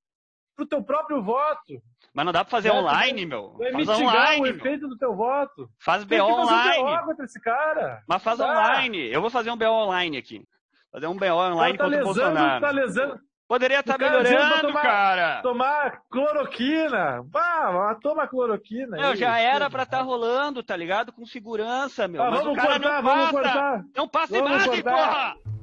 pro 0.56 0.66
teu 0.66 0.82
próprio 0.82 1.22
voto. 1.22 1.82
Mas 2.14 2.24
não 2.24 2.32
dá 2.32 2.42
pra 2.44 2.50
fazer 2.50 2.70
Vai- 2.70 2.78
online, 2.78 3.26
meu. 3.26 3.52
Vai 3.58 3.72
Faz 3.72 3.86
mitigar 3.86 4.00
o 4.00 4.08
online, 4.08 4.42
meu. 4.42 4.56
efeito 4.56 4.88
do 4.88 4.96
teu 4.96 5.14
voto. 5.14 5.68
Faz 5.78 6.02
BO 6.04 6.16
fazer 6.16 6.22
um 6.22 6.34
online. 6.40 6.82
BO 6.82 7.04
contra 7.06 7.24
esse 7.26 7.40
cara. 7.40 8.02
Mas 8.08 8.22
faz 8.22 8.38
Tá. 8.38 8.46
online. 8.50 8.98
Eu 9.12 9.20
vou 9.20 9.28
fazer 9.30 9.50
um 9.50 9.56
BO 9.56 9.66
online 9.70 10.16
aqui. 10.16 10.42
Fazer 10.90 11.06
um 11.08 11.16
BO 11.16 11.26
online 11.34 11.76
tá 11.76 11.84
contra 11.84 11.86
o 11.86 11.90
lesando, 11.90 12.04
Bolsonaro. 12.04 12.60
tá 12.64 12.70
lesando. 12.70 13.20
Poderia 13.48 13.78
estar 13.78 13.94
O 13.94 13.98
pra 13.98 14.10
melhorando, 14.10 14.60
tomar- 14.66 14.82
cara. 14.82 15.42
Tomar 15.42 16.00
cloroquina. 16.10 17.22
Bah, 17.26 17.96
toma 18.02 18.26
cloroquina. 18.26 18.96
Meu, 18.96 19.10
aí, 19.10 19.16
já 19.16 19.38
era 19.38 19.70
pra 19.70 19.84
estar 19.84 20.00
rolando, 20.00 20.62
tá 20.64 20.76
ligado? 20.76 21.12
Com 21.12 21.24
segurança, 21.26 22.08
meu. 22.08 22.22
Ah, 22.22 22.30
Mas 22.30 22.40
vamos 22.40 22.54
o 22.54 22.56
cara 22.56 22.68
cortar, 22.80 22.94
não 22.94 23.02
vamos 23.02 23.24
passa. 23.24 23.32
cortar. 23.32 23.84
Não 23.94 24.08
passa 24.08 24.32
Vamos 24.34 24.50
imagem, 24.50 24.82
cortar. 24.82 25.34
porra! 25.34 25.55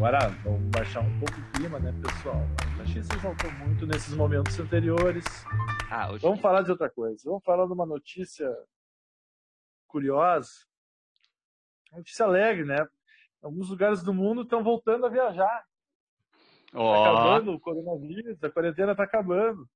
Agora 0.00 0.30
vamos 0.42 0.62
baixar 0.70 1.00
um 1.00 1.18
pouco 1.18 1.38
o 1.38 1.52
clima, 1.52 1.78
né, 1.78 1.92
pessoal? 2.00 2.40
A 2.80 2.84
gente 2.86 3.04
se 3.04 3.14
exaltou 3.14 3.52
muito 3.52 3.86
nesses 3.86 4.14
momentos 4.14 4.58
anteriores. 4.58 5.26
Ah, 5.90 6.10
hoje... 6.10 6.22
Vamos 6.22 6.40
falar 6.40 6.62
de 6.62 6.70
outra 6.70 6.88
coisa. 6.88 7.20
Vamos 7.22 7.44
falar 7.44 7.66
de 7.66 7.72
uma 7.74 7.84
notícia 7.84 8.50
curiosa. 9.86 10.48
Uma 11.92 11.98
Notícia 11.98 12.24
alegre, 12.24 12.64
né? 12.64 12.78
Alguns 13.42 13.68
lugares 13.68 14.02
do 14.02 14.14
mundo 14.14 14.40
estão 14.40 14.64
voltando 14.64 15.04
a 15.04 15.10
viajar. 15.10 15.66
Tá 16.72 16.78
Ó, 16.78 17.04
acabando 17.04 17.52
o 17.52 17.60
coronavírus, 17.60 18.42
a 18.42 18.50
quarentena 18.50 18.92
está 18.92 19.04
acabando. 19.04 19.68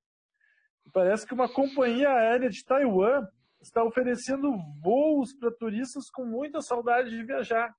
E 0.87 0.91
parece 0.91 1.27
que 1.27 1.35
uma 1.35 1.53
companhia 1.53 2.09
aérea 2.09 2.49
de 2.49 2.65
Taiwan 2.65 3.29
está 3.61 3.85
oferecendo 3.85 4.57
voos 4.81 5.35
para 5.35 5.51
turistas 5.51 6.09
com 6.09 6.25
muita 6.25 6.63
saudade 6.63 7.11
de 7.11 7.23
viajar. 7.23 7.77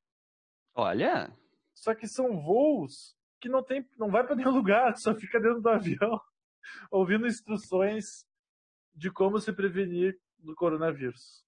olha. 0.75 1.33
Só 1.75 1.93
que 1.93 2.07
são 2.07 2.41
voos 2.41 3.15
que 3.39 3.47
não 3.49 3.61
tem, 3.61 3.85
não 3.99 4.09
vai 4.09 4.25
para 4.25 4.35
nenhum 4.35 4.51
lugar, 4.55 4.95
só 4.97 5.13
fica 5.13 5.39
dentro 5.39 5.61
do 5.61 5.69
avião 5.69 6.19
ouvindo 6.89 7.27
instruções 7.27 8.25
de 8.95 9.11
como 9.11 9.39
se 9.39 9.51
prevenir 9.53 10.17
do 10.39 10.55
coronavírus. 10.55 11.43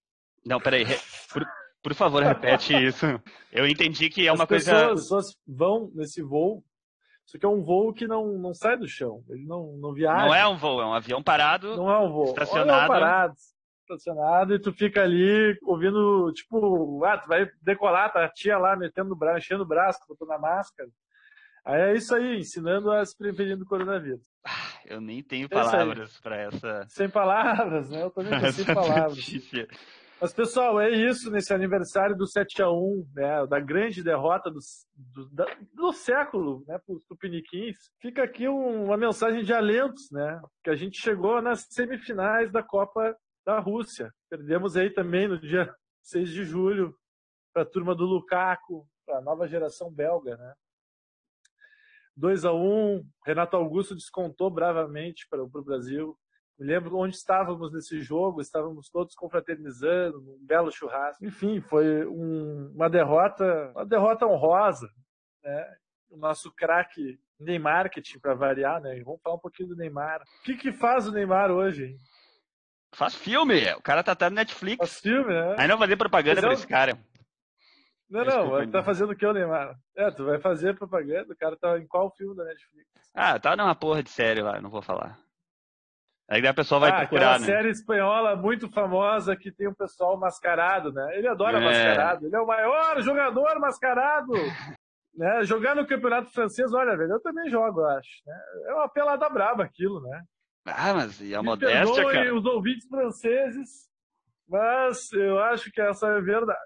Não, 0.46 0.60
peraí. 0.60 0.86
Por, 1.31 1.46
por 1.81 1.93
favor, 1.96 2.22
repete 2.22 2.74
isso. 2.86 3.05
Eu 3.51 3.65
entendi 3.67 4.10
que 4.10 4.27
é 4.27 4.31
uma 4.31 4.43
As 4.43 4.50
coisa. 4.50 4.72
pessoas, 4.72 4.91
as 4.91 5.01
pessoas 5.03 5.38
vão 5.48 5.91
nesse 5.96 6.22
voo. 6.22 6.63
Isso 7.25 7.36
aqui 7.36 7.46
é 7.46 7.50
um 7.50 7.62
voo 7.62 7.93
que 7.93 8.07
não, 8.07 8.38
não 8.38 8.53
sai 8.53 8.77
do 8.77 8.88
chão. 8.88 9.24
Ele 9.29 9.46
não, 9.46 9.74
não 9.77 9.93
viaja. 9.93 10.25
Não 10.25 10.34
é 10.36 10.48
um 10.48 10.55
voo, 10.57 10.81
é 10.81 10.86
um 10.86 10.93
avião 10.93 11.22
parado. 11.22 11.75
Não 11.75 11.89
é 11.89 12.00
um 12.00 12.12
voo. 12.12 12.25
Estacionado. 12.25 12.81
É 12.81 12.86
um 12.86 12.88
parado, 12.88 13.36
estacionado, 13.94 14.53
e 14.53 14.60
tu 14.60 14.74
fica 14.74 15.01
ali 15.01 15.58
ouvindo, 15.63 16.32
tipo, 16.34 17.03
ah, 17.06 17.17
tu 17.17 17.27
vai 17.27 17.50
decolar, 17.62 18.12
tá 18.12 18.25
a 18.25 18.29
tia 18.29 18.58
lá 18.58 18.75
metendo 18.75 19.13
o 19.13 19.15
braço, 19.17 19.38
enchendo 19.39 19.63
o 19.63 19.67
braço, 19.67 20.00
botando 20.08 20.32
a 20.32 20.39
máscara. 20.39 20.89
Aí 21.65 21.82
é 21.82 21.94
isso 21.96 22.15
aí, 22.15 22.38
ensinando 22.39 22.91
a 22.91 23.06
se 23.06 23.17
prevenir 23.17 23.58
do 23.58 23.65
coronavírus. 23.65 24.25
Ah, 24.46 24.79
eu 24.86 25.01
nem 25.01 25.22
tenho 25.22 25.46
É 25.46 25.50
palavras 25.50 26.17
para 26.22 26.38
essa. 26.38 26.86
Sem 26.89 27.10
palavras, 27.10 27.89
né? 27.89 28.03
Eu 28.03 28.10
também 28.12 28.39
tô 28.39 28.46
sem 28.53 28.65
palavras. 28.74 29.17
notícia. 29.17 29.67
Mas, 30.20 30.34
pessoal, 30.34 30.79
é 30.82 30.89
isso 30.89 31.29
nesse 31.29 31.53
aniversário 31.53 32.15
do 32.15 32.24
7x1, 32.25 33.06
né, 33.13 33.46
da 33.46 33.60
grande 33.60 34.01
derrota 34.03 34.50
do, 34.50 34.58
do, 34.96 35.29
da- 35.29 35.56
do 35.75 35.91
século 35.94 36.63
né, 36.67 36.79
para 36.84 36.96
os 36.96 37.03
tupiniquins. 37.03 37.75
Fica 38.01 38.24
aqui 38.24 38.48
um- 38.48 38.86
uma 38.86 38.98
mensagem 38.98 39.44
de 39.44 39.53
alentos, 39.53 40.10
né? 40.12 40.41
Que 40.63 40.72
a 40.72 40.75
gente 40.75 41.00
chegou 41.00 41.39
nas 41.39 41.67
semifinais 41.70 42.51
da 42.51 42.63
Copa 42.63 43.15
da 43.48 43.60
Rússia. 43.60 44.13
Perdemos 44.30 44.75
aí 44.75 44.89
também 44.89 45.25
no 45.25 45.39
dia 45.39 45.74
6 46.01 46.30
de 46.30 46.44
julho 46.44 46.94
para 47.54 47.63
a 47.63 47.66
turma 47.66 47.96
do 47.96 48.04
Lukaku, 48.04 48.86
para 49.06 49.20
a 49.20 49.22
nova 49.22 49.48
geração 49.48 49.89
belga, 49.89 50.36
né? 50.36 50.54
2 52.18 52.44
a 52.44 52.51
1 52.51 53.08
Renato 53.25 53.56
Augusto 53.56 53.96
descontou 53.96 54.50
bravamente 54.50 55.25
para 55.30 55.42
o 55.42 55.48
Brasil. 55.63 56.18
Me 56.60 56.66
lembro 56.66 56.98
onde 56.98 57.16
estávamos 57.16 57.72
nesse 57.72 58.01
jogo, 58.01 58.42
estávamos 58.42 58.89
todos 58.89 59.16
confraternizando, 59.16 60.20
um 60.20 60.46
belo 60.46 60.70
churrasco. 60.70 61.24
Enfim, 61.24 61.62
foi 61.62 62.06
um- 62.06 62.74
uma 62.75 62.89
derrota, 62.89 63.72
uma 63.74 63.86
derrota 63.86 64.25
honrosa, 64.27 64.89
né? 65.42 65.74
O 66.10 66.18
nosso 66.18 66.51
craque 66.54 67.18
Neymar, 67.39 67.89
para 68.22 68.34
variar, 68.34 68.82
né? 68.82 69.01
Vamos 69.06 69.22
falar 69.22 69.36
um 69.36 69.39
pouquinho 69.39 69.70
do 69.70 69.75
Neymar. 69.77 70.22
O 70.22 70.44
que 70.44 70.58
que 70.58 70.74
faz 70.74 71.08
o 71.08 71.12
Neymar 71.13 71.50
hoje? 71.50 71.86
Hein? 71.86 71.98
Faz 72.94 73.15
filme, 73.15 73.74
o 73.74 73.82
cara 73.82 74.03
tá 74.03 74.13
até 74.13 74.29
no 74.29 74.36
Netflix. 74.36 74.77
Faz 74.77 75.00
filme, 75.00 75.34
né? 75.34 75.56
Aí 75.58 75.67
não 75.67 75.77
fazer 75.77 75.98
propaganda 75.98 76.36
Mas 76.36 76.46
pra 76.46 76.53
esse 76.53 76.67
cara. 76.67 76.98
Não, 78.10 78.24
Desculpa, 78.24 78.62
não, 78.63 78.72
tá 78.72 78.84
fazendo 78.84 79.12
o 79.12 79.15
que 79.15 79.25
o 79.25 79.34
Neymar? 79.34 79.75
É, 79.96 80.10
tu 80.12 80.25
vai 80.25 80.39
fazer 80.39 80.77
propaganda, 80.77 81.34
o 81.34 81.38
cara 81.38 81.58
tá 81.58 81.77
em 81.77 81.86
qual 81.86 82.10
filme 82.15 82.36
da 82.36 82.46
Netflix? 82.46 82.88
Ah, 83.13 83.38
tá 83.38 83.56
numa 83.56 83.75
porra 83.75 84.01
de 84.01 84.10
série 84.10 84.41
lá, 84.41 84.62
não 84.62 84.70
vou 84.70 84.82
falar. 84.82 85.20
Aí 86.29 86.41
daí 86.41 86.51
a 86.51 86.53
pessoa 86.53 86.79
vai 86.79 86.91
ah, 86.91 86.98
procurar, 87.00 87.36
aquela 87.36 87.39
né? 87.39 87.46
série 87.46 87.70
espanhola 87.70 88.36
muito 88.36 88.70
famosa 88.70 89.36
que 89.36 89.51
tem 89.51 89.67
um 89.67 89.74
pessoal 89.74 90.17
mascarado, 90.17 90.91
né? 90.91 91.17
Ele 91.17 91.27
adora 91.27 91.58
É. 91.58 91.62
mascarado. 91.62 92.25
Ele 92.25 92.36
é 92.36 92.39
o 92.39 92.48
maior 92.48 93.01
jogador 93.01 93.60
mascarado. 93.60 94.34
né? 95.15 95.44
Jogar 95.44 95.75
no 95.75 95.88
campeonato 95.88 96.32
francês, 96.32 96.74
olha, 96.74 96.98
velho, 96.98 97.13
eu 97.13 97.22
também 97.22 97.50
jogo, 97.50 97.82
eu 97.82 97.89
acho. 97.89 98.10
Né? 98.25 98.39
É 98.67 98.74
uma 98.74 98.89
pelada 98.89 99.29
braba 99.29 99.63
aquilo, 99.63 100.01
né? 100.01 100.22
Ah, 100.75 100.93
mas 100.93 101.19
e 101.21 101.33
a 101.36 101.41
Me 101.41 101.50
modéstia, 101.50 102.03
cara? 102.12 102.36
os 102.36 102.45
ouvintes 102.45 102.88
franceses, 102.88 103.69
mas 104.47 105.11
eu 105.13 105.39
acho 105.39 105.72
que 105.72 105.81
essa 105.81 106.07
é 106.07 106.22
verdade. 106.22 106.59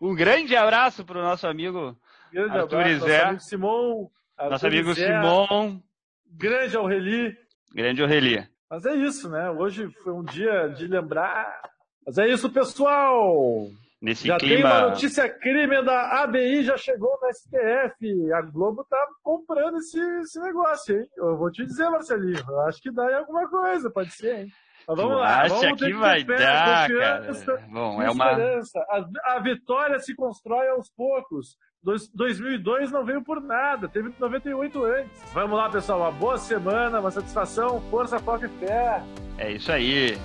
Um 0.00 0.14
grande 0.14 0.54
abraço 0.56 1.04
pro 1.04 1.22
nosso 1.22 1.46
amigo, 1.46 1.96
Grande 2.32 2.58
Arthur 2.58 2.76
abraço, 2.80 2.90
Izé. 3.06 3.16
nosso 3.18 3.26
amigo 3.28 3.40
Simon. 3.40 4.10
nosso 4.38 4.52
Arthur 4.54 4.66
amigo 4.66 4.90
Izé, 4.90 5.06
Simon, 5.06 5.80
Grande 6.26 6.76
Aureli. 6.76 7.36
grande 7.72 8.02
Aurelia. 8.02 8.50
Mas 8.70 8.84
é 8.84 8.94
isso, 8.96 9.30
né? 9.30 9.48
Hoje 9.50 9.88
foi 10.02 10.12
um 10.12 10.24
dia 10.24 10.68
de 10.68 10.86
lembrar. 10.88 11.46
Mas 12.04 12.18
é 12.18 12.26
isso, 12.28 12.50
pessoal! 12.50 13.68
Nesse 14.06 14.28
já 14.28 14.38
tem 14.38 14.58
uma 14.62 14.70
clima. 14.70 14.88
notícia 14.90 15.28
crime 15.28 15.82
da 15.82 16.22
ABI, 16.22 16.62
já 16.62 16.76
chegou 16.76 17.18
no 17.20 17.28
STF. 17.34 18.32
A 18.32 18.40
Globo 18.42 18.84
tá 18.88 18.96
comprando 19.22 19.78
esse, 19.78 19.98
esse 20.20 20.38
negócio, 20.40 20.96
hein? 20.96 21.06
Eu 21.16 21.36
vou 21.36 21.50
te 21.50 21.66
dizer, 21.66 21.90
Marcelinho. 21.90 22.40
Eu 22.48 22.60
acho 22.62 22.80
que 22.80 22.90
dá 22.92 23.10
em 23.10 23.14
alguma 23.16 23.48
coisa, 23.48 23.90
pode 23.90 24.12
ser, 24.12 24.42
hein? 24.42 24.48
Mas 24.86 24.96
vamos 24.96 25.12
Tu 25.14 25.18
lá. 25.18 25.40
acha 25.42 25.54
vamos 25.56 25.82
que 25.82 25.92
vai 25.94 26.22
dar, 26.22 26.88
cara? 26.88 27.32
Bom, 27.68 28.00
é 28.00 28.08
uma. 28.08 28.30
A, 28.32 29.34
a 29.34 29.40
vitória 29.40 29.98
se 29.98 30.14
constrói 30.14 30.68
aos 30.68 30.88
poucos. 30.88 31.56
Dois- 31.82 32.08
2002 32.14 32.90
não 32.92 33.04
veio 33.04 33.22
por 33.22 33.40
nada, 33.40 33.88
teve 33.88 34.12
98 34.18 34.84
antes. 34.84 35.32
Vamos 35.32 35.56
lá, 35.58 35.68
pessoal. 35.68 36.00
Uma 36.00 36.12
boa 36.12 36.38
semana, 36.38 37.00
uma 37.00 37.10
satisfação, 37.10 37.80
força, 37.90 38.18
foco 38.20 38.44
e 38.44 38.48
fé. 38.48 39.02
É 39.38 39.50
isso 39.52 39.70
aí. 39.72 40.16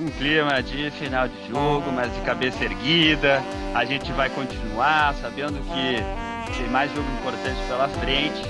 Um 0.00 0.08
clima 0.08 0.62
de 0.62 0.90
final 0.92 1.28
de 1.28 1.48
jogo, 1.48 1.92
mas 1.92 2.12
de 2.14 2.20
cabeça 2.22 2.64
erguida. 2.64 3.42
A 3.74 3.84
gente 3.84 4.10
vai 4.12 4.30
continuar 4.30 5.14
sabendo 5.20 5.58
que 5.60 6.56
tem 6.56 6.68
mais 6.70 6.90
jogo 6.94 7.06
importante 7.20 7.58
pela 7.68 7.86
frente. 7.88 8.42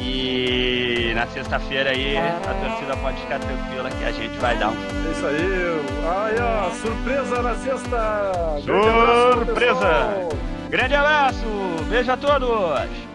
E 0.00 1.12
na 1.14 1.26
sexta-feira 1.26 1.90
aí 1.90 2.16
a 2.16 2.68
torcida 2.68 2.96
pode 2.96 3.16
ficar 3.20 3.38
tranquila 3.38 3.90
que 3.90 4.04
a 4.04 4.12
gente 4.12 4.36
vai 4.38 4.56
dar 4.56 4.68
um 4.70 4.74
É 4.74 5.10
isso 5.12 5.26
aí. 5.26 5.80
Aí, 6.08 6.36
ó, 6.40 6.70
surpresa 6.70 7.42
na 7.42 7.54
sexta. 7.54 8.60
Grande 8.64 8.88
abraço, 8.88 9.44
Surpresa. 9.46 10.28
grande 10.70 10.94
abraço. 10.94 11.44
Beijo 11.88 12.12
a 12.12 12.16
todos. 12.16 13.05